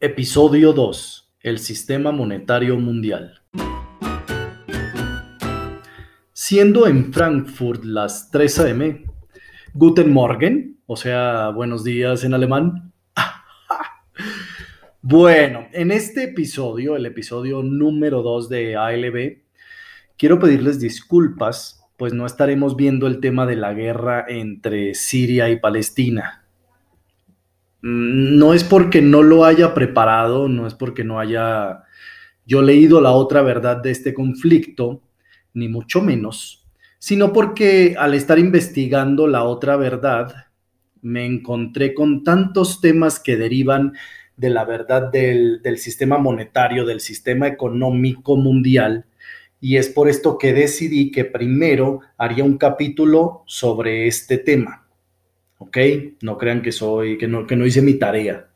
[0.00, 1.34] Episodio 2.
[1.40, 3.42] El sistema monetario mundial.
[6.32, 9.06] Siendo en Frankfurt las 3 a.m.,
[9.74, 12.92] Guten Morgen, o sea, buenos días en alemán.
[15.02, 19.38] bueno, en este episodio, el episodio número 2 de ALB,
[20.16, 25.58] quiero pedirles disculpas, pues no estaremos viendo el tema de la guerra entre Siria y
[25.58, 26.44] Palestina
[27.80, 31.84] no es porque no lo haya preparado, no es porque no haya
[32.44, 35.02] yo leído la otra verdad de este conflicto,
[35.54, 36.66] ni mucho menos,
[36.98, 40.46] sino porque al estar investigando la otra verdad,
[41.02, 43.92] me encontré con tantos temas que derivan
[44.36, 49.04] de la verdad del, del sistema monetario, del sistema económico mundial,
[49.60, 54.87] y es por esto que decidí que primero haría un capítulo sobre este tema.
[55.58, 55.78] ¿Ok?
[56.22, 58.46] No crean que soy, que no, que no hice mi tarea.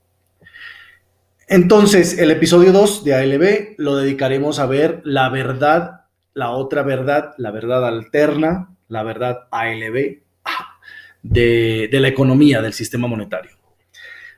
[1.48, 7.34] Entonces, el episodio 2 de ALB lo dedicaremos a ver la verdad, la otra verdad,
[7.36, 10.22] la verdad alterna, la verdad ALB
[11.22, 13.52] de, de la economía, del sistema monetario.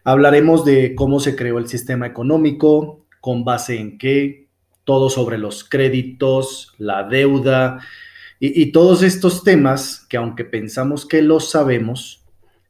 [0.02, 4.48] Hablaremos de cómo se creó el sistema económico, con base en qué,
[4.84, 7.78] todo sobre los créditos, la deuda
[8.38, 12.23] y, y todos estos temas que aunque pensamos que los sabemos,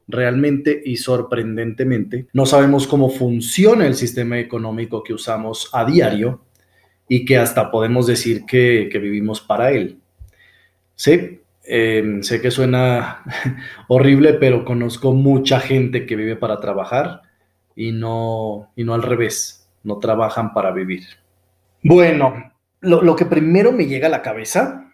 [0.06, 6.42] realmente y sorprendentemente no sabemos cómo funciona el sistema económico que usamos a diario
[7.08, 10.00] y que hasta podemos decir que, vivimos para él.
[10.94, 13.22] Sí, em, sé que suena
[13.88, 17.22] horrible, pero conozco mucha gente que vive para trabajar
[17.76, 21.04] y no, y no al revés, no trabajan para vivir.
[21.82, 24.92] Bueno, lo, lo que primero me llega a la cabeza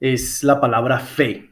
[0.00, 1.51] es la palabra fe.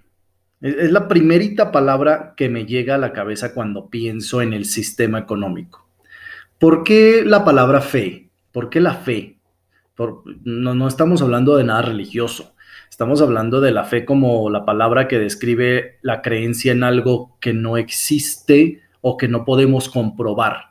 [0.61, 5.19] Es la primerita palabra que me llega a la cabeza cuando pienso en el sistema
[5.19, 5.89] económico.
[6.59, 8.29] ¿Por qué la palabra fe?
[8.53, 9.37] ¿Por qué la fe?
[10.45, 12.55] no, no estamos hablando de nada religioso.
[12.89, 17.53] Estamos hablando de la fe como la palabra que describe la creencia en algo que
[17.53, 20.70] no existe o que no podemos comprobar.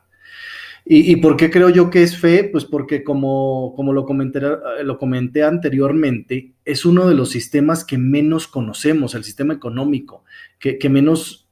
[0.84, 2.44] ¿Y, por qué creo yo que es fe?
[2.44, 4.40] Pues porque como, como lo, comenté,
[4.82, 10.24] lo comenté anteriormente, es uno de los sistemas que menos conocemos, el sistema económico,
[10.58, 11.48] que, menos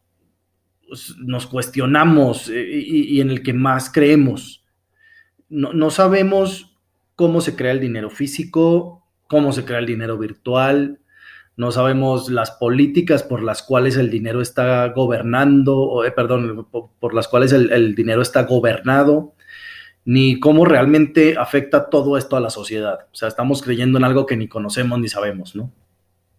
[0.89, 4.65] pues, nos cuestionamos eh, y, en el que más creemos.
[5.49, 6.77] No, no sabemos
[7.15, 11.01] cómo se crea el dinero físico, cómo se crea el dinero virtual,
[11.59, 17.27] no sabemos las políticas por las cuales el dinero está gobernando, eh, perdón, por, las
[17.27, 19.35] cuales el, dinero está gobernado,
[20.05, 23.09] ni cómo realmente afecta todo esto a la sociedad.
[23.13, 25.73] O sea, estamos creyendo en algo que ni conocemos ni sabemos, ¿no?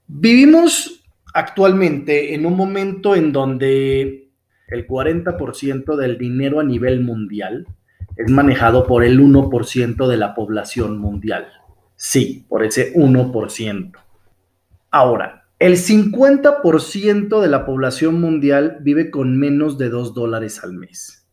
[0.07, 1.03] Vivimos
[1.33, 4.29] actualmente en un momento en donde
[4.69, 7.67] el 40% del dinero a nivel mundial
[8.15, 11.49] es manejado por el 1% de la población mundial.
[11.97, 13.91] Sí, por ese 1%.
[14.91, 21.27] Ahora, el 50% de la población mundial vive con menos de 2 dólares al mes.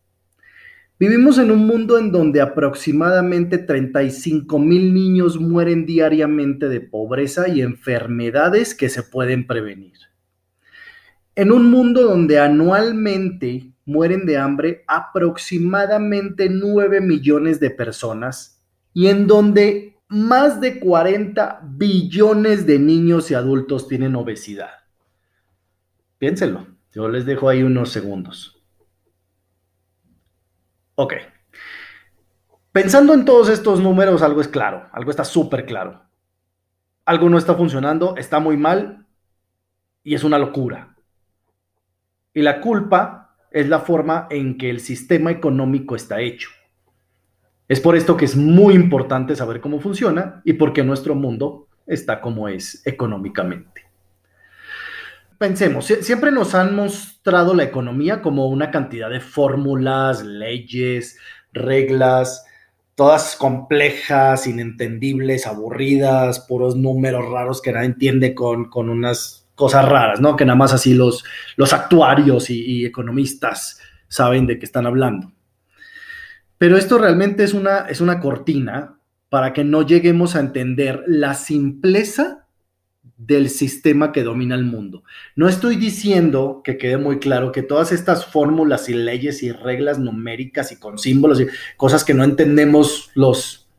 [0.99, 7.61] Vivimos en un mundo en donde aproximadamente 35 mil niños mueren diariamente de pobreza y
[7.61, 9.93] enfermedades que se pueden prevenir.
[11.35, 19.27] En un mundo donde anualmente mueren de hambre aproximadamente 9 millones de personas y en
[19.27, 24.71] donde más de 40 billones de niños y adultos tienen obesidad.
[26.17, 28.61] Piénsenlo, yo les dejo ahí unos segundos.
[30.95, 31.13] Ok.
[32.71, 36.03] Pensando en todos estos números, algo es claro, algo está súper claro.
[37.05, 39.05] Algo no está funcionando, está muy mal
[40.03, 40.95] y es una locura.
[42.33, 46.49] Y la culpa es la forma en que el sistema económico está hecho.
[47.67, 51.67] Es por esto que es muy importante saber cómo funciona y por qué nuestro mundo
[51.85, 53.87] está como es económicamente.
[55.37, 61.19] Pensemos, siempre nos han mostrado la economía como una cantidad de fórmulas, leyes,
[61.53, 62.45] reglas,
[62.95, 70.35] todas complejas, inentendibles, aburridas, puros números raros que nadie entiende con, unas cosas raras, ¿no?
[70.35, 71.23] Que nada más así los,
[71.55, 75.31] los actuarios y economistas saben de qué están hablando.
[76.57, 78.99] Pero esto realmente es una, es una cortina
[79.29, 82.47] para que no lleguemos a entender la simpleza
[83.17, 85.03] del sistema que domina el mundo.
[85.35, 89.97] No estoy diciendo que quede muy claro que todas estas fórmulas y leyes y reglas
[89.97, 93.69] numéricas y con símbolos y cosas que no entendemos los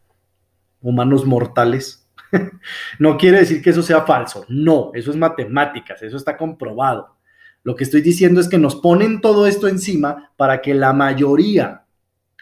[0.81, 2.09] humanos mortales,
[2.99, 4.45] no quiere decir que eso sea falso.
[4.49, 7.17] No, eso es matemáticas, eso está comprobado.
[7.63, 11.85] Lo que estoy diciendo es que nos ponen todo esto encima para que la mayoría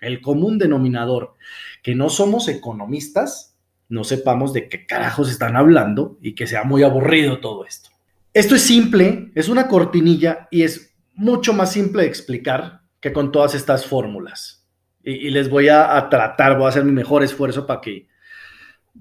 [0.07, 1.35] el común denominador,
[1.83, 3.57] que no somos economistas,
[3.89, 7.91] no sepamos de qué carajos están hablando y que sea muy aburrido todo esto.
[8.33, 13.33] Esto es simple, es una cortinilla y es mucho más simple de explicar que con
[13.33, 14.67] todas estas fórmulas.
[15.03, 18.09] Y, les voy a, tratar, voy a hacer mi mejor esfuerzo para que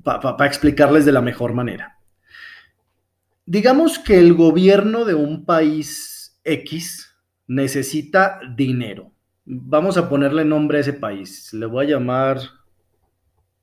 [0.04, 1.98] para explicarles de la mejor manera.
[3.46, 7.16] Digamos que el gobierno de un país X
[7.48, 9.12] necesita dinero.
[9.46, 11.54] Vamos a ponerle nombre a ese país.
[11.54, 12.40] Le voy a llamar,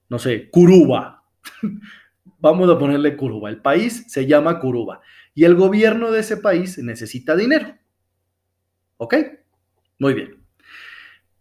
[0.08, 1.24] no sé, Curuba.
[2.38, 3.50] Vamos a ponerle Curuba.
[3.50, 5.00] El país se llama Curuba
[5.34, 7.74] y el gobierno de ese país necesita dinero.
[8.96, 9.14] ¿Ok?
[9.98, 10.36] Muy bien.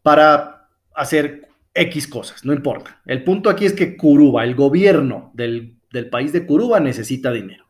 [0.01, 3.01] Para hacer X cosas, no importa.
[3.05, 5.77] El punto aquí es que Curuba, el gobierno del,
[6.09, 7.65] país de Curuba necesita dinero.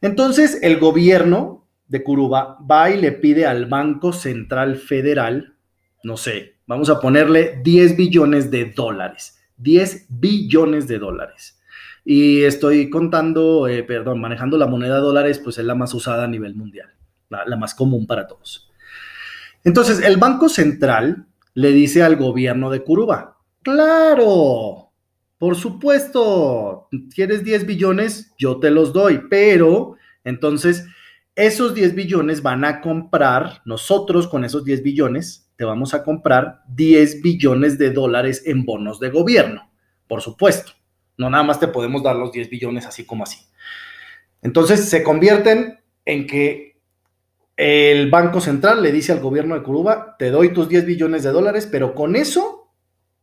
[0.00, 5.55] Entonces, el gobierno de Curuba va y le pide al Banco Central Federal,
[6.02, 9.38] no sé, vamos a ponerle 10 billones de dólares.
[9.58, 11.56] 10 billones de dólares
[12.08, 16.28] y estoy contando, eh, perdón, manejando la moneda dólares, pues es la más usada a
[16.28, 16.94] nivel mundial,
[17.28, 18.70] la, más común para todos.
[19.64, 24.92] Entonces, el Banco Central le dice al gobierno de Curuba, claro,
[25.36, 30.86] por supuesto, quieres 10 billones, yo te los doy, pero entonces
[31.34, 36.62] esos 10 billones van a comprar, nosotros con esos 10 billones, te vamos a comprar
[36.68, 39.70] 10 billones de dólares en bonos de gobierno,
[40.06, 40.72] por supuesto.
[41.16, 43.38] No nada más te podemos dar los 10 billones así como así.
[44.42, 46.76] Entonces se convierten en que
[47.56, 51.30] el Banco Central le dice al gobierno de Curuba, te doy tus 10 billones de
[51.30, 52.70] dólares, pero con eso,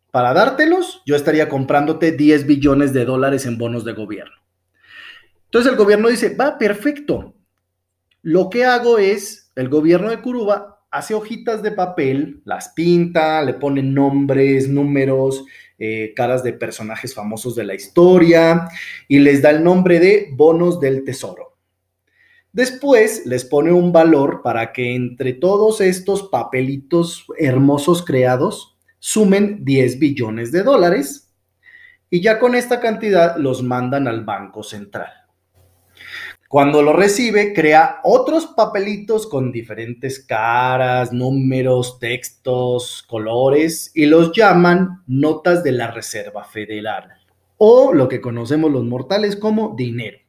[0.09, 4.35] para dártelos, yo estaría comprándote 10 billones de dólares en bonos de gobierno.
[5.45, 7.35] Entonces el gobierno dice, va, perfecto.
[8.24, 13.56] Lo que hago es, el gobierno de Curuba hace hojitas de papel, las pinta, le
[13.56, 15.44] pone nombres, números,
[15.80, 18.69] eh, caras de personajes famosos de la historia
[19.07, 21.57] y les da el nombre de bonos del tesoro.
[22.51, 29.98] Después les pone un valor para que entre todos estos papelitos hermosos creados sumen 10
[29.98, 31.34] billones de dólares
[32.12, 35.23] y ya con esta cantidad los mandan al Banco Central.
[36.54, 45.02] Cuando lo recibe, crea otros papelitos con diferentes caras, números, textos, colores y los llaman
[45.08, 47.12] notas de la Reserva Federal
[47.58, 50.20] o lo que conocemos los mortales como dinero.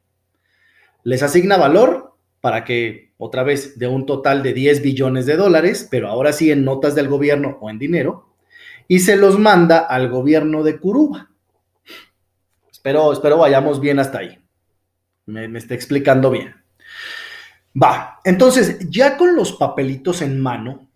[1.03, 5.87] Les asigna valor para que, otra vez, de un total de 10 billones de dólares,
[5.91, 8.33] pero ahora sí en notas del gobierno o en dinero,
[8.87, 11.29] y se los manda al gobierno de Curuba.
[12.71, 14.39] Espero, espero vayamos bien hasta ahí
[15.25, 16.55] me, está explicando bien.
[17.81, 20.87] Va, entonces ya con los papelitos en mano,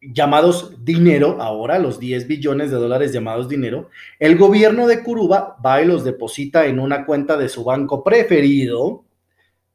[0.00, 5.82] llamados dinero, ahora los 10 billones de dólares llamados dinero, el gobierno de Curuba va
[5.82, 9.04] y los deposita en una cuenta de su banco preferido,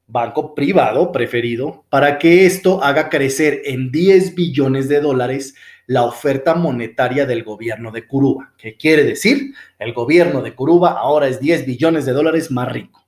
[0.07, 5.55] banco privado preferido, para que esto haga crecer en 10 billones de dólares
[5.85, 8.53] la oferta monetaria del gobierno de Curuba.
[8.57, 9.53] ¿Qué quiere decir?
[9.79, 13.06] El gobierno de Curuba ahora es 10 billones de dólares más rico.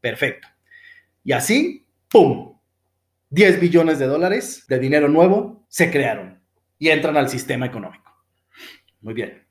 [0.00, 0.48] Perfecto.
[1.24, 2.58] Y así, ¡pum!
[3.30, 6.40] 10 billones de dólares de dinero nuevo se crearon
[6.78, 8.10] y entran al sistema económico.
[9.00, 9.46] Muy bien.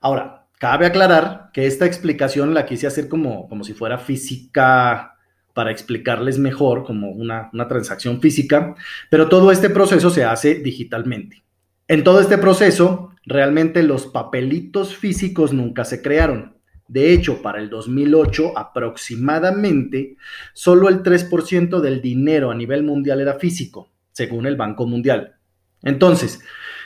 [0.00, 5.16] Ahora, cabe aclarar que esta explicación la quise hacer como, como si fuera física
[5.54, 8.74] para explicarles mejor, como una, una transacción física,
[9.10, 11.44] pero todo este proceso se hace digitalmente.
[11.88, 16.55] En todo este proceso, realmente los papelitos físicos nunca se crearon
[16.88, 20.16] de hecho, para el 2008 aproximadamente
[20.52, 25.36] solo el 3% del dinero a nivel mundial era físico, según el Banco Mundial.
[25.82, 26.40] Entonces,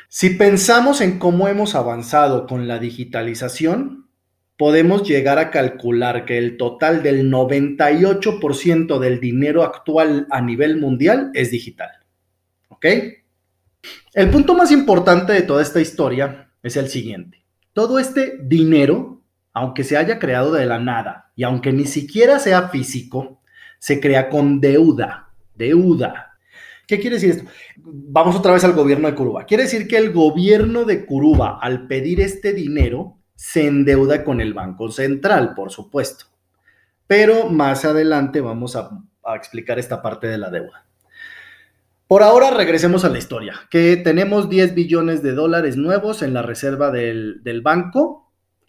[0.09, 4.09] si pensamos en cómo hemos avanzado con la digitalización,
[4.57, 11.31] podemos llegar a calcular que el total del 98% del dinero actual a nivel mundial
[11.35, 11.91] es digital.
[12.69, 12.87] ¿Ok?
[14.13, 17.45] El punto más importante de toda esta historia es el siguiente.
[17.73, 19.20] Todo este dinero
[19.61, 23.43] aunque se haya creado de la nada y aunque ni siquiera sea físico,
[23.79, 25.29] se crea con deuda.
[25.55, 26.39] Deuda.
[26.87, 27.45] ¿Qué quiere decir esto?
[27.77, 29.45] Vamos otra vez al gobierno de Curuba.
[29.45, 34.55] Quiere decir que el gobierno de Curuba, al pedir este dinero, se endeuda con el
[34.55, 36.25] Banco Central, por supuesto.
[37.07, 38.91] Pero más adelante vamos a,
[39.37, 40.87] explicar esta parte de la deuda.
[42.09, 46.41] Por ahora regresemos a la historia, que tenemos 10 billones de dólares nuevos en la
[46.41, 48.20] reserva del, del banco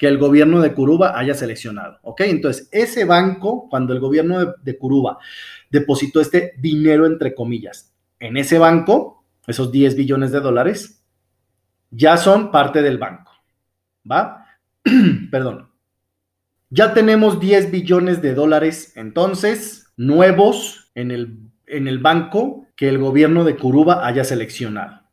[0.02, 2.00] que el gobierno de Curuba haya seleccionado.
[2.02, 2.22] ¿Ok?
[2.22, 5.20] Entonces, ese banco, cuando el gobierno de, Curuba
[5.70, 11.04] depositó este dinero, entre comillas, en ese banco, esos 10 billones de dólares,
[11.92, 13.32] ya son parte del banco.
[14.12, 14.48] ¿Va?
[15.30, 15.70] Perdón.
[16.72, 22.98] Ya tenemos 10 billones de dólares entonces nuevos en el, en el banco que el
[22.98, 25.04] gobierno de Curuba haya seleccionado.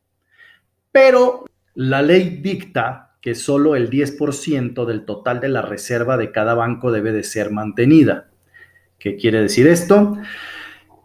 [0.91, 6.53] Pero la ley dicta que solo el 10% del total de la reserva de cada
[6.53, 8.29] banco debe de ser mantenida.
[8.97, 10.17] ¿Qué quiere decir esto?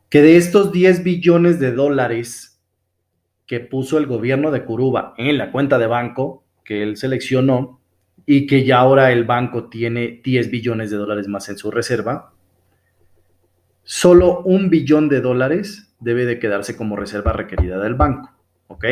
[0.08, 2.60] Que de estos 10 billones de dólares
[3.46, 7.80] que puso el gobierno de Curuba en la cuenta de banco que él seleccionó,
[8.26, 12.32] y que ya ahora el banco tiene 10 billones de dólares más en su reserva,
[13.82, 18.30] solo un billón de dólares debe de quedarse como reserva requerida del banco,
[18.68, 18.84] ¿ok?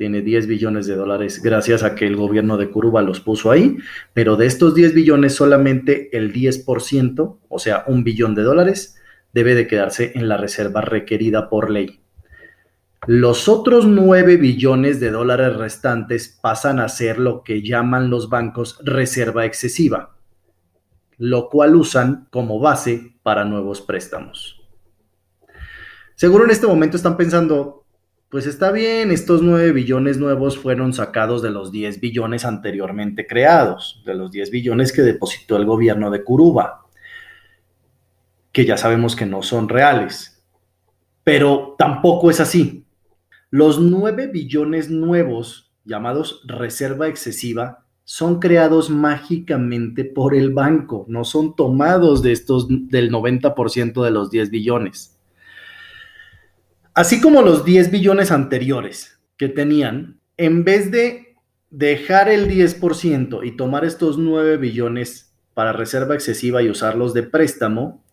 [0.00, 3.76] Tiene 10 billones de dólares gracias a que el gobierno de Curuba los puso ahí,
[4.14, 8.96] pero de estos 10 billones solamente el 10%, o sea, un billón de dólares,
[9.34, 12.00] debe de quedarse en la reserva requerida por ley.
[13.06, 18.80] Los otros 9 billones de dólares restantes pasan a ser lo que llaman los bancos
[18.82, 20.16] reserva excesiva,
[21.18, 24.62] lo cual usan como base para nuevos préstamos.
[26.14, 27.79] Seguro en este momento están pensando,
[28.30, 34.04] pues está bien, estos 9 billones nuevos fueron sacados de los 10 billones anteriormente creados,
[34.06, 36.86] de los 10 billones que depositó el gobierno de Curuba,
[38.52, 40.44] que ya sabemos que no son reales.
[41.24, 42.84] Pero tampoco es así.
[43.50, 51.56] Los 9 billones nuevos, llamados reserva excesiva, son creados mágicamente por el banco, no son
[51.56, 55.19] tomados de estos del 90% de los 10 billones.
[57.00, 61.34] Así como los 10 billones anteriores que tenían, en vez de
[61.70, 68.04] dejar el 10% y tomar estos 9 billones para reserva excesiva y usarlos de préstamo,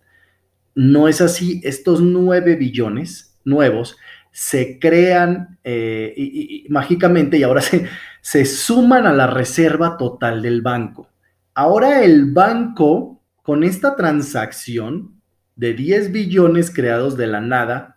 [0.73, 1.59] no es así.
[1.65, 3.97] Estos 9 billones nuevos
[4.31, 7.89] se crean eh, y, mágicamente y ahora se,
[8.21, 11.09] se suman a la reserva total del banco.
[11.53, 15.19] Ahora el banco, con esta transacción
[15.57, 17.96] de 10 billones creados de la nada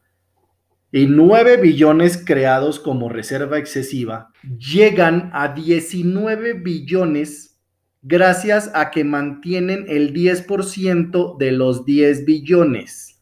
[0.92, 7.59] y 9 billones creados como reserva excesiva, llegan a 19 billones
[8.02, 13.20] gracias a que mantienen el 10% de los 10 billones.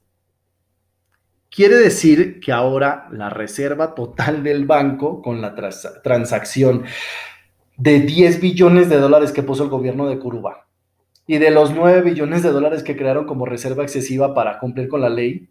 [1.50, 5.54] Quiere decir que ahora la reserva total del banco con la
[6.02, 6.84] transacción
[7.76, 10.68] de 10 billones de dólares que puso el gobierno de Curuba
[11.26, 15.00] y de los 9 billones de dólares que crearon como reserva excesiva para cumplir con
[15.00, 15.48] la ley,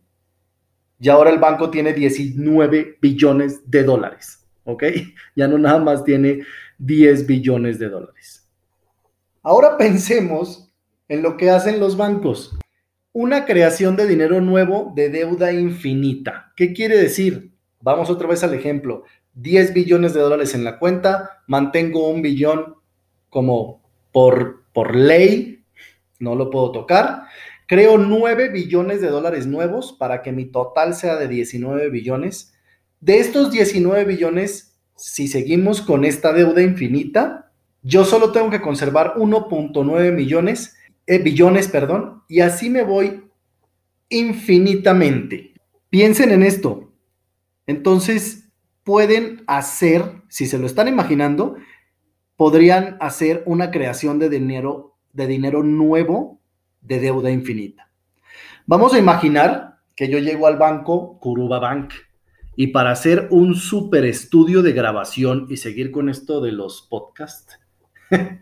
[0.99, 4.83] ya ahora el banco tiene 19 billones de dólares, ¿ok?
[5.35, 6.41] Ya no nada más tiene
[6.79, 8.47] 10 billones de dólares.
[9.43, 10.71] Ahora pensemos
[11.07, 12.57] en lo que hacen los bancos
[13.19, 16.53] una creación de dinero nuevo de deuda infinita.
[16.55, 17.51] ¿Qué quiere decir?
[17.81, 19.05] Vamos otra vez al ejemplo.
[19.33, 22.75] 10 billones de dólares en la cuenta, mantengo un billón
[23.31, 25.63] como por, por ley,
[26.19, 27.23] no lo puedo tocar.
[27.67, 32.53] Creo 9 billones de dólares nuevos para que mi total sea de 19 billones.
[32.99, 37.51] De estos 19 billones, si seguimos con esta deuda infinita,
[37.83, 40.77] yo solo tengo que conservar 1.9 millones
[41.09, 43.23] eh, billones, perdón, y así me voy
[44.09, 45.53] infinitamente.
[45.89, 46.91] Piensen en esto.
[47.65, 48.49] Entonces,
[48.83, 51.55] pueden hacer, si se lo están imaginando,
[52.35, 56.41] podrían hacer una creación de dinero, de dinero nuevo
[56.87, 57.89] de deuda infinita.
[58.65, 61.93] Vamos a imaginar que yo llego al banco Kuruba Bank
[62.55, 67.59] y para hacer un super estudio de grabación y seguir con esto de los podcasts,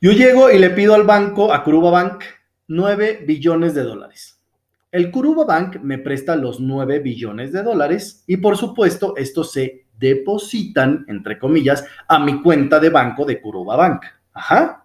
[0.00, 2.24] Yo llego y le pido al banco, a Kuruba Bank,
[2.66, 4.42] 9 billones de dólares.
[4.90, 9.86] El Kuruba Bank me presta los 9 billones de dólares y por supuesto estos se
[9.96, 14.02] depositan, entre comillas, a mi cuenta de banco de Kuruba Bank.
[14.32, 14.81] Ajá.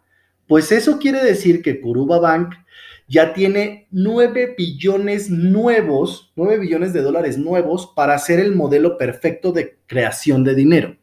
[0.48, 2.56] Pues eso quiere decir que Kuruba Bank
[3.08, 9.52] ya tiene 9 billones nuevos, 9 billones de dólares nuevos para hacer el modelo perfecto
[9.52, 10.98] de creación de dinero.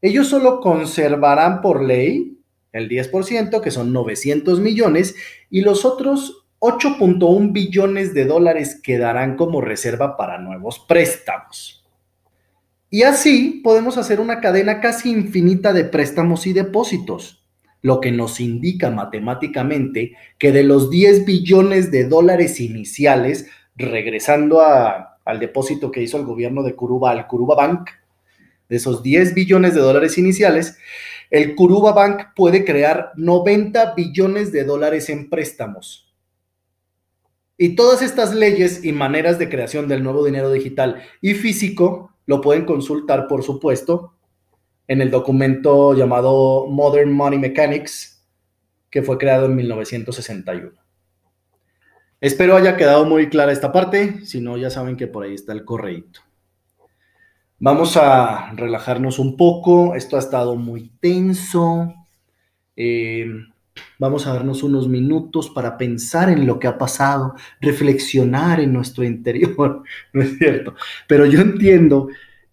[0.00, 2.38] Ellos solo conservarán por ley
[2.72, 5.14] el 10%, que son 900 millones,
[5.48, 11.84] y los otros 8.1 billones de dólares quedarán como reserva para nuevos préstamos.
[12.90, 17.43] Y así podemos hacer una cadena casi infinita de préstamos y depósitos,
[17.84, 25.38] lo que nos indica matemáticamente que de los 10 billones de dólares iniciales, regresando al
[25.38, 27.90] depósito que hizo el gobierno de Curuba al Curuba Bank,
[28.70, 30.78] de esos 10 billones de dólares iniciales,
[31.28, 36.10] el Kuruba Bank puede crear 90 billones de dólares en préstamos.
[37.58, 42.40] Y todas estas leyes y maneras de creación del nuevo dinero digital y físico lo
[42.40, 44.13] pueden consultar, por supuesto,
[44.86, 48.24] en el documento llamado Modern Money Mechanics,
[48.90, 50.72] que fue creado en 1961.
[52.20, 55.52] Espero haya quedado muy clara esta parte, si no ya saben que por ahí está
[55.52, 56.20] el correíto.
[57.58, 61.94] Vamos a relajarnos un poco, esto ha estado muy tenso.
[62.76, 63.26] Eh,
[63.98, 69.04] vamos a darnos unos minutos para pensar en lo que ha pasado, reflexionar en nuestro
[69.04, 70.74] interior, ¿no es cierto?
[71.06, 72.08] Pero yo entiendo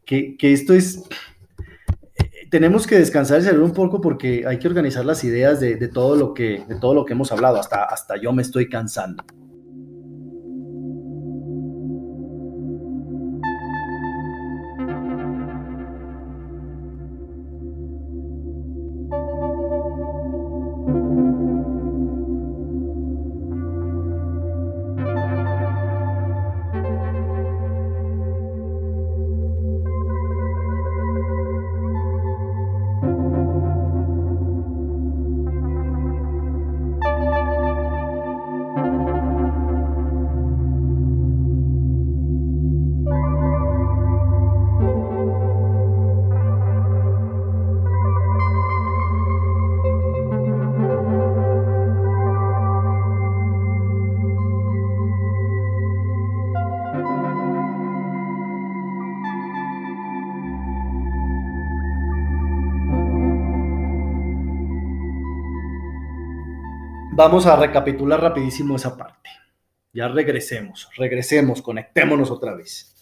[0.06, 1.04] que, esto es,
[2.52, 6.18] tenemos que descansar el cerebro un poco porque hay que organizar las ideas de, todo,
[6.18, 9.24] lo que, de todo lo que hemos hablado, hasta, hasta yo me estoy cansando.
[67.24, 69.30] Vamos a recapitular rapidísimo esa parte.
[69.94, 72.96] Ya regresemos, regresemos, conectémonos otra vez.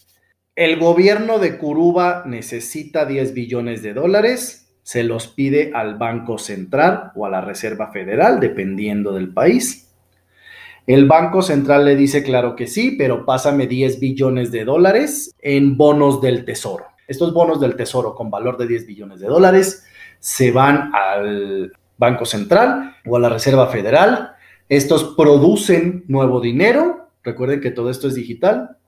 [0.54, 7.12] El gobierno de Curuba necesita 10 billones de dólares, se los pide al Banco Central
[7.14, 9.90] o a la Reserva Federal, dependiendo del país.
[10.86, 15.78] El Banco Central le dice, claro que sí, pero pásame 10 billones de dólares en
[15.78, 16.84] bonos del Tesoro.
[17.08, 19.86] Estos bonos del Tesoro con valor de 10 billones de dólares
[20.18, 24.32] se van al Banco Central o a la Reserva Federal.
[24.70, 27.10] Estos producen nuevo dinero.
[27.22, 28.78] Recuerden que todo esto es digital.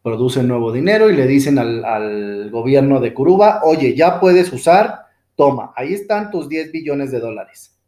[0.00, 5.72] Producen nuevo dinero y le dicen al, gobierno de Curuba, oye, ya puedes usar, toma,
[5.76, 7.78] ahí están tus 10 billones de dólares.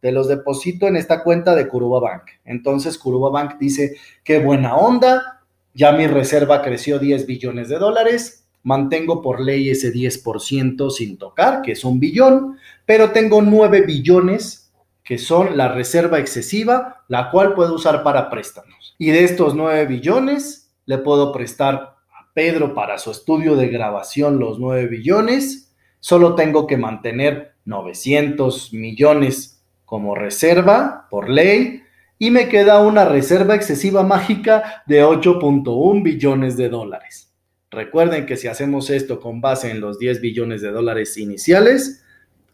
[0.00, 2.22] Te los deposito en esta cuenta de Curuba Bank.
[2.44, 5.42] Entonces Curuba Bank dice, qué buena onda,
[5.74, 11.62] ya mi reserva creció 10 billones de dólares, mantengo por ley ese 10% sin tocar,
[11.62, 14.72] que es un billón, pero tengo 9 billones
[15.04, 18.96] que son la reserva excesiva, la cual puedo usar para préstamos.
[18.98, 21.74] Y de estos 9 billones, le puedo prestar
[22.10, 25.72] a Pedro para su estudio de grabación los 9 billones.
[26.00, 31.82] Solo tengo que mantener 900 millones como reserva por ley
[32.18, 37.26] y me queda una reserva excesiva mágica de 8.1 billones de dólares.
[37.70, 42.04] Recuerden que si hacemos esto con base en los 10 billones de dólares iniciales,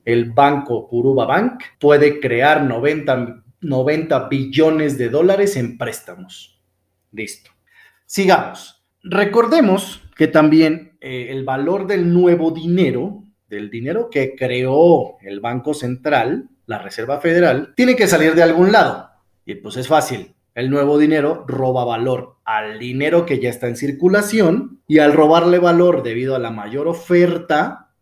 [0.05, 6.61] el banco Kuruba Bank puede crear 90, 90 billones de dólares en préstamos.
[7.12, 7.51] Listo.
[8.07, 8.85] Sigamos.
[9.03, 15.75] Recordemos que también eh, el valor del nuevo dinero, del dinero que creó el Banco
[15.75, 19.11] Central, la Reserva Federal, tiene que salir de algún lado.
[19.44, 20.35] Y pues es fácil.
[20.55, 25.59] El nuevo dinero roba valor al dinero que ya está en circulación y al robarle
[25.59, 27.95] valor debido a la mayor oferta,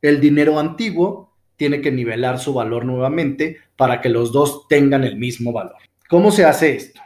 [0.00, 5.16] el dinero antiguo tiene que nivelar su valor nuevamente para que los dos tengan el
[5.16, 5.76] mismo valor.
[6.08, 7.00] ¿Cómo se hace esto?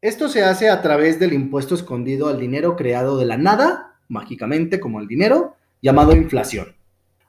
[0.00, 4.80] Esto se hace a través del impuesto escondido al dinero creado de la nada, mágicamente
[4.80, 6.76] como el dinero, llamado inflación.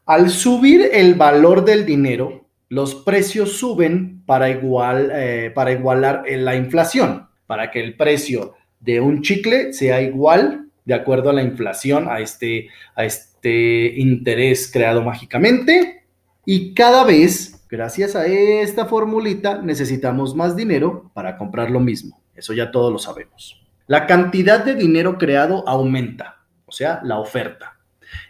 [0.06, 7.72] Al subir el valor del dinero, los precios suben para, eh, igualar la inflación, para
[7.72, 12.70] que el precio de un chicle sea igual de acuerdo a la inflación, a este,
[12.96, 16.04] a este interés creado mágicamente.
[16.46, 22.22] Y cada vez, gracias a esta formulita, necesitamos más dinero para comprar lo mismo.
[22.36, 23.62] Eso ya todos lo sabemos.
[23.88, 27.80] La cantidad de dinero creado aumenta, o sea, la oferta.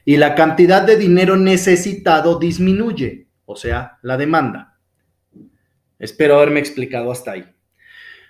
[0.03, 4.77] Y la cantidad de dinero necesitado disminuye, o sea, la demanda.
[5.97, 7.45] Espero haberme explicado hasta ahí.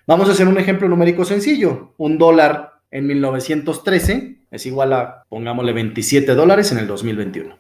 [0.08, 1.94] Vamos a hacer un ejemplo numérico sencillo.
[1.98, 7.58] Un dólar en 1913 es igual a, pongámosle, 27 dólares en el 2021.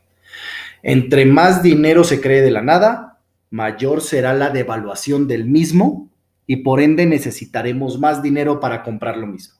[0.83, 3.19] Entre más dinero se cree de la nada,
[3.49, 6.09] mayor será la devaluación del mismo
[6.47, 9.59] y por ende necesitaremos más dinero para comprar lo mismo.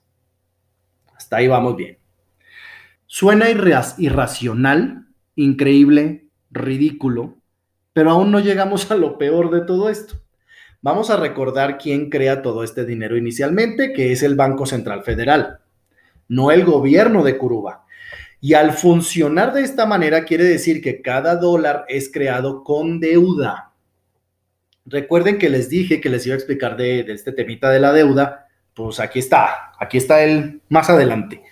[1.14, 1.98] Hasta ahí vamos bien.
[3.06, 7.39] Suena irracional, increíble, ridículo,
[8.00, 10.14] pero aún no llegamos a lo peor de todo esto.
[10.80, 15.58] Vamos a recordar quién crea todo este dinero inicialmente, que es el Banco Central Federal,
[16.26, 17.84] no el gobierno de Curuba.
[18.40, 23.74] Y al funcionar de esta manera quiere decir que cada dólar es creado con deuda.
[24.86, 28.46] Recuerden que les dije que les iba a explicar de, este temita de la deuda.
[28.72, 31.42] Pues aquí está, aquí está el más adelante.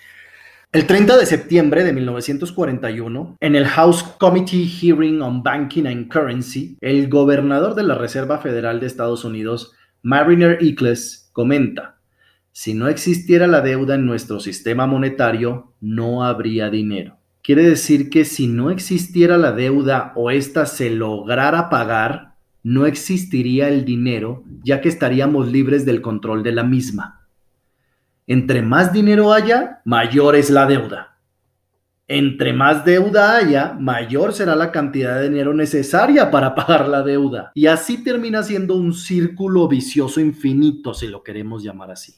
[0.70, 6.76] El 30 de septiembre de 1941, en el House Committee Hearing on Banking and Currency,
[6.83, 11.96] el gobernador de la Reserva Federal de Estados Unidos, Mariner Eccles, comenta,
[12.52, 17.16] si no existiera la deuda en nuestro sistema monetario, no habría dinero.
[17.42, 23.68] Quiere decir que si no existiera la deuda o ésta se lograra pagar, no existiría
[23.68, 27.17] el dinero, ya que estaríamos libres del control de la misma.
[28.28, 31.16] Entre más dinero haya, mayor es la deuda.
[32.06, 37.52] Entre más deuda haya, mayor será la cantidad de dinero necesaria para pagar la deuda.
[37.54, 42.16] Y así termina siendo un círculo vicioso infinito, si lo queremos llamar así.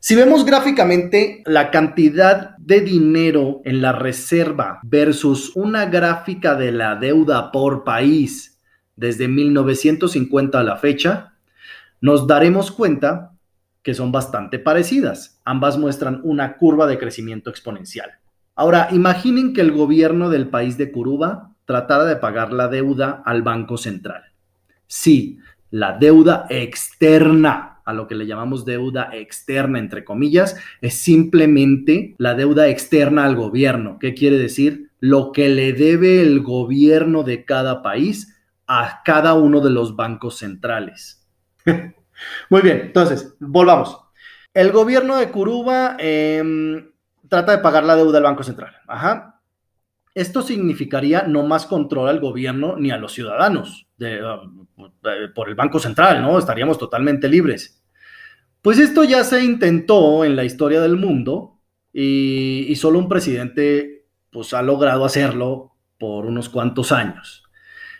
[0.00, 6.94] Si vemos gráficamente la cantidad de dinero en la reserva versus una gráfica de la
[6.96, 8.60] deuda por país
[8.96, 11.32] desde 1950 a la fecha,
[12.02, 13.32] nos daremos cuenta
[13.82, 15.40] que son bastante parecidas.
[15.44, 18.12] Ambas muestran una curva de crecimiento exponencial.
[18.54, 23.42] Ahora, imaginen que el gobierno del país de Curuba tratara de pagar la deuda al
[23.42, 24.24] Banco Central.
[24.86, 25.38] Sí,
[25.70, 32.34] la deuda externa a lo que le llamamos deuda externa, entre comillas, es simplemente la
[32.34, 33.98] deuda externa al gobierno.
[33.98, 34.90] ¿Qué quiere decir?
[35.00, 38.36] Lo que le debe el gobierno de cada país
[38.66, 41.26] a cada uno de los bancos centrales.
[42.50, 43.98] Muy bien, entonces, volvamos.
[44.54, 46.90] El gobierno de Curuba em,
[47.28, 48.74] trata de pagar la deuda del Banco Central.
[48.86, 49.40] Ajá.
[50.14, 53.86] Esto significaría no más control al gobierno ni a los ciudadanos
[55.34, 56.38] por el Banco Central, ¿no?
[56.38, 57.84] Estaríamos totalmente libres.
[58.62, 61.60] Pues esto ya se intentó en la historia del mundo
[61.92, 67.47] y, solo un presidente pues, ha logrado hacerlo por unos cuantos años.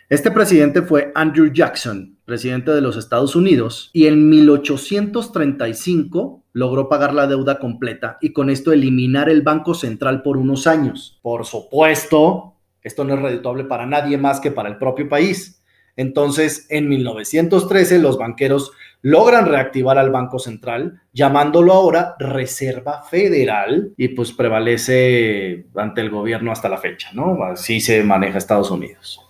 [0.09, 7.13] Este presidente fue Andrew Jackson, presidente de los Estados Unidos, y en 1835 logró pagar
[7.13, 11.19] la deuda completa y con esto eliminar el Banco Central por unos años.
[11.21, 15.63] Por supuesto, esto no es redituable para nadie más que para el propio país.
[15.95, 18.71] Entonces, en 1913 los banqueros
[19.03, 26.51] logran reactivar al Banco Central, llamándolo ahora Reserva Federal, y pues prevalece ante el gobierno
[26.51, 27.43] hasta la fecha, ¿no?
[27.43, 29.23] Así se maneja Estados Unidos.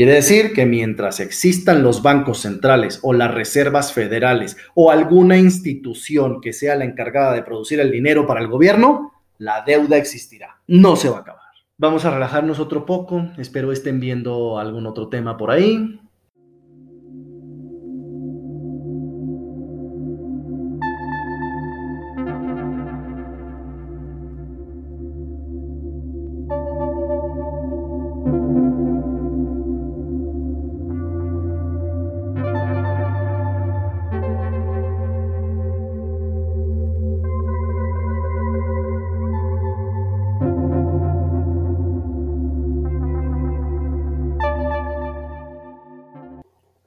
[0.00, 6.40] Quiere decir que mientras existan los bancos centrales o las reservas federales o alguna institución
[6.40, 10.96] que sea la encargada de producir el dinero para el gobierno, la deuda existirá, no
[10.96, 11.42] se va a acabar.
[11.76, 16.00] Vamos a relajarnos otro poco, espero estén viendo algún otro tema por ahí.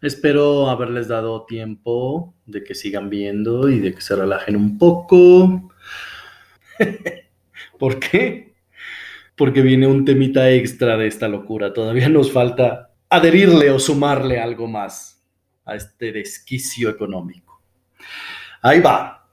[0.04, 5.72] Espero haberles dado tiempo de que sigan viendo y de que se relajen un poco.
[7.80, 8.54] ¿Por qué?
[9.38, 11.72] Porque viene un temita extra de esta locura.
[11.72, 15.24] Todavía nos falta adherirle o sumarle algo más
[15.64, 17.62] a este desquicio económico.
[18.62, 19.30] Ahí va.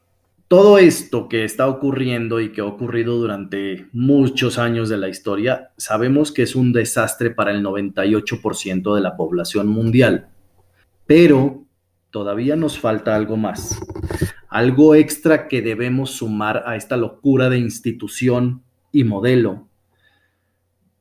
[0.47, 5.73] Todo esto que está ocurriendo y que ha ocurrido durante muchos años de la historia,
[5.77, 10.30] sabemos que es un desastre para el 98% de la población mundial.
[11.11, 11.67] Pero
[12.13, 13.81] todavía nos falta algo más,
[14.49, 19.67] algo extra que debemos sumar a esta locura de institución y modelo.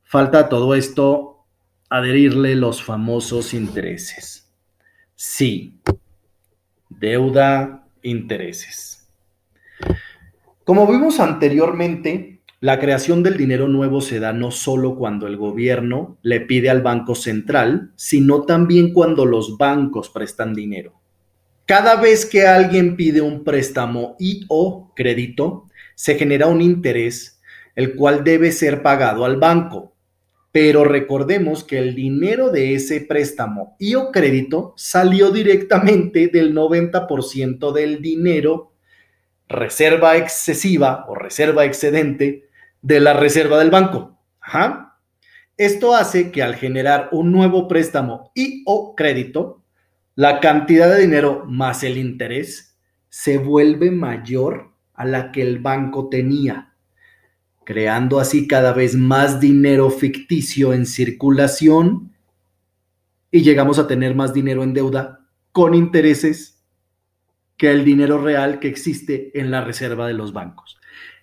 [0.02, 1.46] Falta todo esto
[1.88, 4.52] adherirle los famosos intereses.
[5.14, 5.78] Sí,
[6.88, 9.08] deuda, intereses.
[10.64, 16.18] Como vimos anteriormente, la creación del dinero nuevo se da no solo cuando el gobierno
[16.20, 21.00] le pide al Banco Central, sino también cuando los bancos prestan dinero.
[21.64, 27.40] Cada vez que alguien pide un préstamo y o crédito, se genera un interés,
[27.76, 29.94] el cual debe ser pagado al banco.
[30.52, 37.72] Pero recordemos que el dinero de ese préstamo y o crédito salió directamente del 90%
[37.72, 38.72] del dinero
[39.48, 42.49] reserva excesiva o reserva excedente
[42.82, 44.18] de la reserva del banco.
[45.56, 49.62] Esto hace que al generar un nuevo préstamo y o crédito,
[50.14, 56.08] la cantidad de dinero más el interés se vuelve mayor a la que el banco
[56.08, 56.66] tenía.
[57.62, 62.12] creando así cada vez más dinero ficticio en circulación
[63.30, 65.20] y llegamos a tener más dinero en deuda
[65.52, 66.64] con intereses
[67.56, 70.79] que el dinero real que existe en la reserva de los bancos.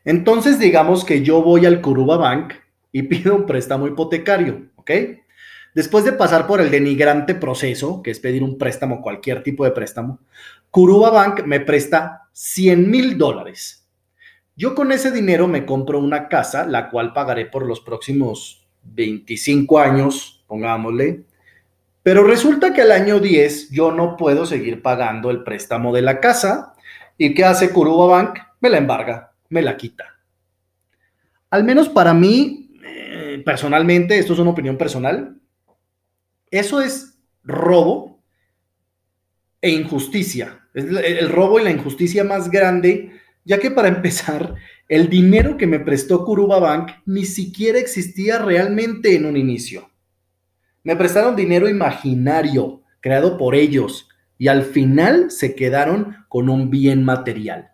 [0.07, 2.53] Entonces digamos que yo voy al Kuruba Bank
[2.93, 4.91] y pido un préstamo hipotecario, ¿ok?
[5.75, 9.71] Después de pasar por el denigrante proceso, que es pedir un préstamo, cualquier tipo de
[9.71, 10.21] préstamo,
[10.71, 13.85] Kuruba Bank me presta 100 mil dólares.
[14.55, 19.77] Yo con ese dinero me compro una casa, la cual pagaré por los próximos 25
[19.77, 21.25] años, pongámosle.
[22.01, 26.21] Pero resulta que al año 10 yo no puedo seguir pagando el préstamo de la
[26.21, 26.75] casa.
[27.17, 28.39] ¿Y qué hace Kuruba Bank?
[28.61, 30.05] Me la embarga, me la quita.
[31.49, 35.39] Al menos para mí, eh, personalmente, esto es una opinión personal,
[36.51, 38.21] eso es robo
[39.61, 40.67] e injusticia.
[40.73, 43.11] Es el robo y la injusticia más grande
[43.47, 44.55] ya que para empezar,
[44.89, 49.89] el dinero que me prestó Kuruba Bank ni siquiera existía realmente en un inicio.
[50.83, 57.03] Me prestaron dinero imaginario, creado por ellos, y al final se quedaron con un bien
[57.03, 57.71] material.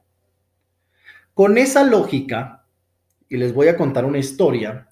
[1.34, 2.64] Con esa lógica,
[3.28, 4.90] y les voy a contar una historia,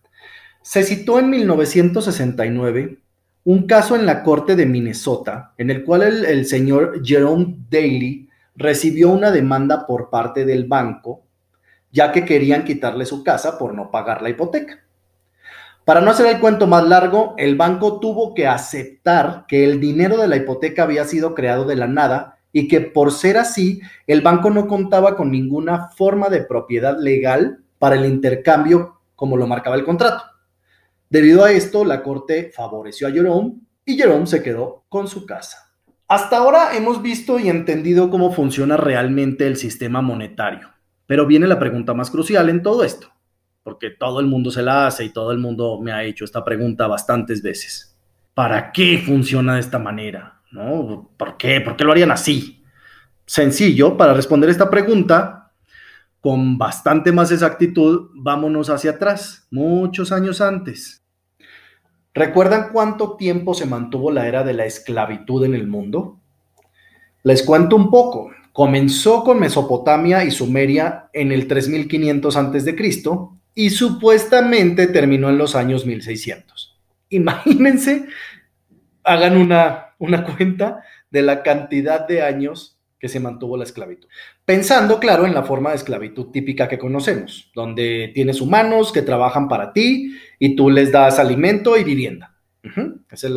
[0.63, 2.97] se citó en 1969
[3.43, 9.10] un caso en la Corte de Minnesota, en el cual el, señor Jerome Daly recibió
[9.10, 11.21] una demanda por parte del banco,
[11.91, 14.80] ya que querían quitarle su casa por no pagar la hipoteca.
[15.86, 20.17] Para no hacer el cuento más largo, el banco tuvo que aceptar que el dinero
[20.17, 24.21] de la hipoteca había sido creado de la nada y que por ser así, el
[24.21, 29.75] banco no contaba con ninguna forma de propiedad legal para el intercambio como lo marcaba
[29.75, 30.23] el contrato.
[31.09, 33.53] Debido a esto, la corte favoreció a Jerome
[33.85, 35.71] y Jerome se quedó con su casa.
[36.07, 40.69] Hasta ahora hemos visto y entendido cómo funciona realmente el sistema monetario,
[41.05, 43.13] pero viene la pregunta más crucial en todo esto,
[43.63, 46.43] porque todo el mundo se la hace y todo el mundo me ha hecho esta
[46.43, 47.97] pregunta bastantes veces.
[48.33, 50.40] ¿Para qué funciona de esta manera?
[50.51, 51.09] ¿No?
[51.17, 51.61] ¿Por qué?
[51.61, 52.63] ¿Por qué lo harían así?
[53.25, 55.51] Sencillo, para responder esta pregunta,
[56.19, 61.03] con bastante más exactitud, vámonos hacia atrás, muchos años antes.
[62.13, 66.19] ¿Recuerdan cuánto tiempo se mantuvo la era de la esclavitud en el mundo?
[67.23, 68.31] Les cuento un poco.
[68.51, 72.75] Comenzó con Mesopotamia y Sumeria en el 3500 a.C.
[73.55, 76.77] y supuestamente terminó en los años 1600.
[77.09, 78.07] Imagínense,
[79.03, 84.07] hagan una, una cuenta de la cantidad de años que se mantuvo la esclavitud.
[84.45, 89.47] Pensando, claro, en la forma de esclavitud típica que conocemos, donde tienes humanos que trabajan
[89.47, 92.35] para ti y tú les das alimento y vivienda.
[93.09, 93.33] Ese es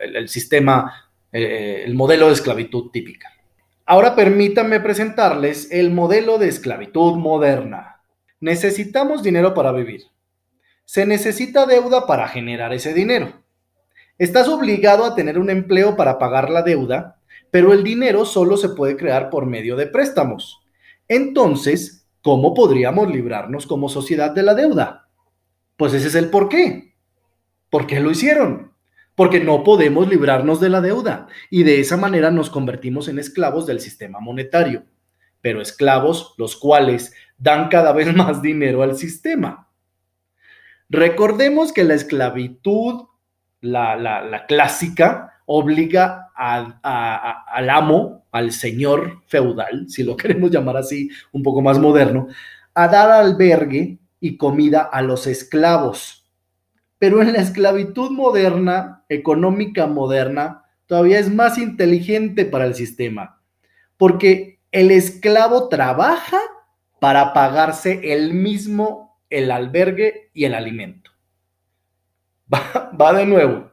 [0.00, 3.32] el, sistema, eh, el modelo de esclavitud típica.
[3.84, 8.02] Ahora permítanme presentarles el modelo de esclavitud moderna.
[8.40, 10.02] Necesitamos dinero para vivir.
[10.84, 13.45] Se necesita deuda para generar ese dinero.
[14.18, 17.16] Estás obligado a tener un empleo para pagar la deuda
[17.50, 20.60] pero el dinero solo se puede crear por medio de préstamos.
[21.08, 25.08] Entonces, ¿cómo podríamos librarnos como sociedad de la deuda?
[25.78, 26.94] Pues ese es el por qué.
[27.70, 28.72] ¿Por qué lo hicieron?
[29.14, 33.66] Porque no podemos librarnos de la deuda y de esa manera nos convertimos en esclavos
[33.66, 34.84] del sistema monetario,
[35.40, 39.70] pero esclavos los cuales dan cada vez más dinero al sistema.
[40.88, 43.06] Recordemos que la esclavitud,
[43.66, 51.62] la, clásica, obliga al amo, al señor feudal, si lo queremos llamar así, un poco
[51.62, 52.28] más moderno,
[52.74, 56.26] a dar albergue y comida a los esclavos.
[56.98, 63.40] Pero en la esclavitud moderna, económica moderna, todavía es más inteligente para el sistema,
[63.96, 66.40] porque el esclavo trabaja
[67.00, 71.10] para pagarse el mismo el albergue y el alimento.
[72.52, 73.70] Va, de nuevo.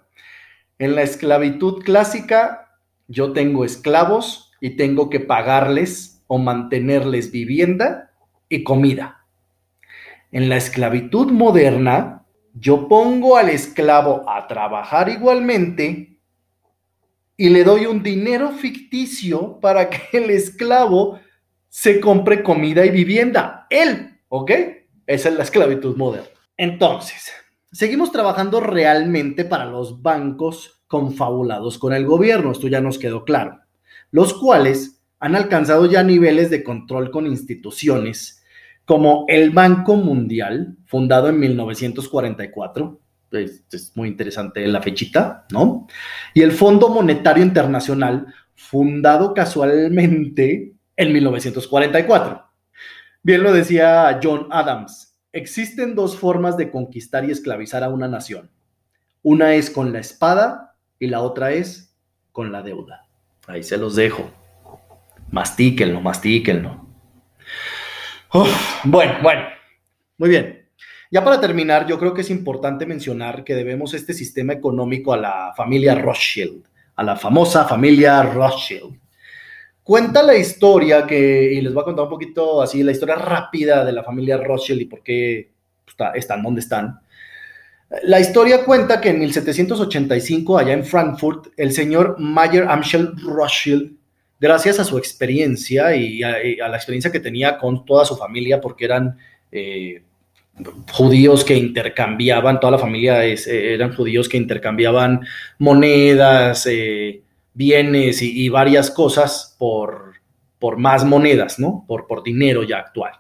[0.79, 8.11] En la esclavitud clásica, yo tengo esclavos y tengo que pagarles o mantenerles vivienda
[8.49, 9.25] y comida.
[10.31, 16.19] En la esclavitud moderna, yo pongo al esclavo a trabajar igualmente
[17.37, 21.19] y le doy un dinero ficticio para que el esclavo
[21.69, 23.67] se compre comida y vivienda.
[23.69, 24.51] Él, ¿ok?
[25.05, 26.29] Esa es la esclavitud moderna.
[26.55, 27.31] Entonces,
[27.73, 33.59] seguimos trabajando realmente para los bancos confabulados con el gobierno, esto ya nos quedó claro,
[34.11, 38.43] los cuales han alcanzado ya niveles de control con instituciones
[38.85, 42.99] como el Banco Mundial, fundado en 1944,
[43.31, 45.87] es, es muy interesante la fechita, ¿no?
[46.33, 52.43] Y el Fondo Monetario Internacional, fundado casualmente en 1944.
[53.23, 58.51] Bien lo decía John Adams, existen dos formas de conquistar y esclavizar a una nación.
[59.23, 61.97] Una es con la espada y la otra es
[62.31, 63.07] con la deuda.
[63.47, 64.31] Ahí se los dejo.
[65.31, 66.87] Mastíquenlo, mastíquenlo.
[68.85, 69.43] bueno, bueno,
[70.17, 70.69] muy bien.
[71.11, 75.17] Ya para terminar, yo creo que es importante mencionar que debemos este sistema económico a
[75.17, 76.65] la familia Rothschild,
[76.95, 78.99] a la famosa familia Rothschild.
[79.83, 83.83] Cuenta la historia que, y les voy a contar un poquito así, la historia rápida
[83.83, 85.51] de la familia Rothschild y por qué
[86.15, 86.99] están donde están.
[88.03, 93.91] La historia cuenta que en 1785, allá en Frankfurt, el señor Mayer Amschel Rothschild,
[94.39, 98.85] gracias a su experiencia y a, la experiencia que tenía con toda su familia, porque
[98.85, 99.17] eran
[99.51, 100.01] eh,
[100.91, 105.21] judíos que intercambiaban, toda la familia eh, eran judíos que intercambiaban
[105.59, 107.21] monedas, eh,
[107.53, 110.13] bienes y, varias cosas por,
[110.59, 111.85] por más monedas, ¿no?
[111.87, 113.13] Por, por dinero ya actual.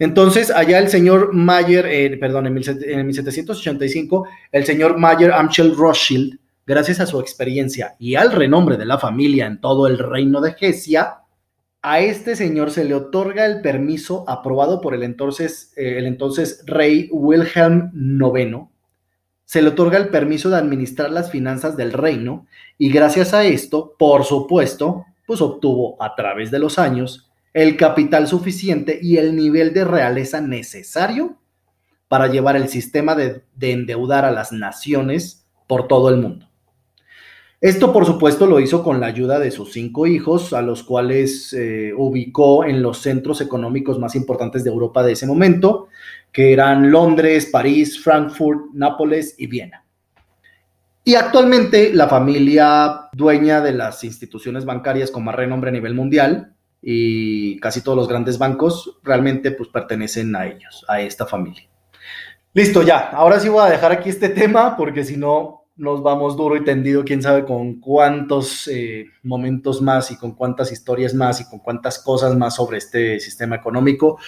[0.00, 7.00] Entonces, allá el señor Mayer, eh, perdón, en, 1785, el señor Mayer Amschel Rothschild, gracias
[7.00, 11.18] a su experiencia y al renombre de la familia en todo el reino de Gesia,
[11.82, 16.62] a este señor se le otorga el permiso aprobado por el entonces, eh, el entonces
[16.66, 18.68] rey Wilhelm IX.
[19.50, 22.46] Se le otorga el permiso de administrar las finanzas del reino
[22.78, 28.28] y gracias a esto, por supuesto, pues obtuvo a través de los años el capital
[28.28, 31.36] suficiente y el nivel de realeza necesario
[32.06, 36.46] para llevar el sistema de, endeudar a las naciones por todo el mundo.
[37.60, 41.52] Esto, por supuesto, lo hizo con la ayuda de sus cinco hijos, a los cuales
[41.54, 45.88] eh, ubicó en los centros económicos más importantes de Europa de ese momento,
[46.32, 49.84] que eran Londres, París, Frankfurt, Nápoles y Viena.
[51.04, 56.54] Y actualmente la familia dueña de las instituciones bancarias con más renombre a nivel mundial
[56.82, 61.68] y casi todos los grandes bancos realmente pues pertenecen a ellos, a esta familia.
[62.52, 63.10] Listo, ya.
[63.10, 66.62] Ahora sí voy a dejar aquí este tema porque si no nos vamos duro y
[66.62, 71.58] tendido, quién sabe con cuántos eh, momentos más y con cuántas historias más y con
[71.58, 74.18] cuántas cosas más sobre este sistema económico.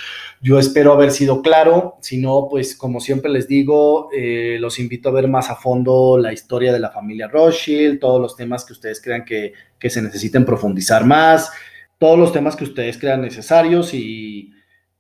[0.40, 1.98] Yo espero haber sido claro.
[2.00, 6.18] Si no, pues como siempre les digo, eh, los invito a ver más a fondo
[6.18, 10.02] la historia de la familia Rothschild, todos los temas que ustedes crean que, que se
[10.02, 11.52] necesiten profundizar más
[12.02, 14.50] todos los temas que ustedes crean necesarios y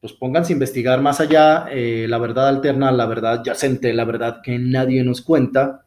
[0.00, 4.40] pues pónganse a investigar más allá eh, la verdad alterna, la verdad yacente, la verdad
[4.40, 5.81] que nadie nos cuenta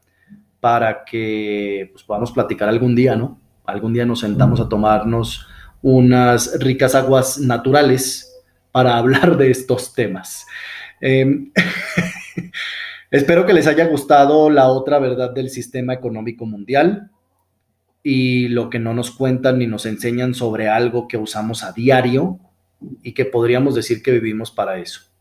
[0.66, 3.40] para que pues, podamos platicar algún día, ¿no?
[3.66, 5.46] Algún día nos sentamos a tomarnos
[5.84, 8.34] unas ricas aguas naturales
[8.72, 10.44] para hablar de estos temas.
[11.00, 11.52] Em,
[13.12, 17.12] espero que les haya gustado la otra verdad del sistema económico mundial
[18.02, 22.40] y lo que no nos cuentan ni nos enseñan sobre algo que usamos a diario
[23.04, 25.15] y que podríamos decir que vivimos para eso.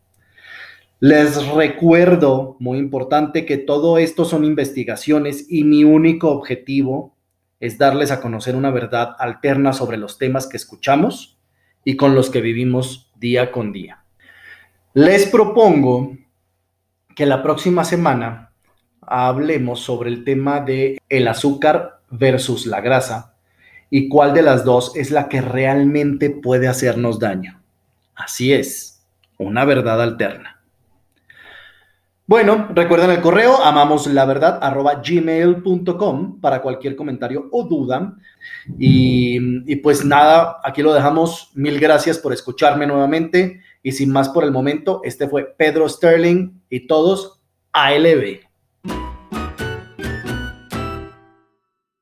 [0.99, 7.15] Les recuerdo, muy importante, que todo esto son investigaciones y mi único objetivo
[7.59, 11.37] es darles a conocer una verdad alterna sobre los temas que escuchamos
[11.83, 14.03] y con los que vivimos día con día.
[14.93, 16.17] Les propongo
[17.15, 18.53] que la próxima semana
[19.01, 23.35] hablemos sobre el tema de el azúcar versus la grasa
[23.89, 27.61] y cuál de las dos es la que realmente puede hacernos daño.
[28.15, 29.05] Así es,
[29.37, 30.54] una verdad alterna.
[32.27, 38.15] Bueno, recuerden el correo amamoslaverdad.gmail.com para cualquier comentario o duda.
[38.79, 41.51] Y, y pues nada, aquí lo dejamos.
[41.53, 43.61] Mil gracias por escucharme nuevamente.
[43.83, 48.44] Y sin más por el momento, este fue Pedro Sterling y todos ALB.